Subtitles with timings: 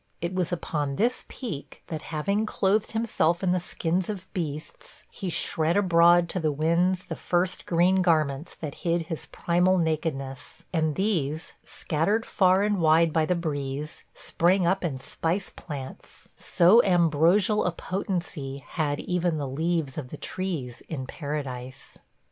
[0.19, 5.29] It was upon this peak that, having clothed himself in the skins of beasts, he
[5.29, 10.95] shred abroad to the winds the first green garments that hid his primal nakedness, and
[10.95, 17.63] these, scattered far and wide by the breeze, sprang up in spice plants– so ambrosial
[17.63, 21.99] a potency had even the leaves of the trees in Paradise.